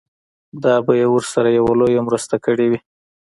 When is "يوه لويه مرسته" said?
1.57-2.35